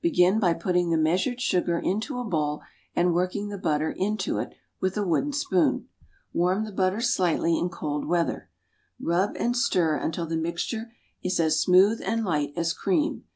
Begin 0.00 0.40
by 0.40 0.54
putting 0.54 0.88
the 0.88 0.96
measured 0.96 1.38
sugar 1.38 1.78
into 1.78 2.18
a 2.18 2.24
bowl, 2.24 2.62
and 2.96 3.12
working 3.12 3.48
the 3.50 3.58
butter 3.58 3.90
into 3.90 4.38
it 4.38 4.54
with 4.80 4.96
a 4.96 5.06
wooden 5.06 5.34
spoon. 5.34 5.86
Warm 6.32 6.64
the 6.64 6.72
butter 6.72 7.02
slightly 7.02 7.58
in 7.58 7.68
cold 7.68 8.06
weather. 8.06 8.48
Rub 8.98 9.36
and 9.36 9.54
stir 9.54 9.96
until 9.98 10.24
the 10.24 10.38
mixture 10.38 10.92
is 11.22 11.38
as 11.40 11.60
smooth 11.60 12.00
and 12.06 12.24
light, 12.24 12.54
as 12.56 12.72
cream. 12.72 13.26